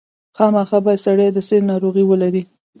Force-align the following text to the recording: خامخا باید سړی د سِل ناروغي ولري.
خامخا 0.37 0.77
باید 0.85 1.03
سړی 1.05 1.27
د 1.33 1.37
سِل 1.47 1.61
ناروغي 1.71 2.03
ولري. 2.07 2.43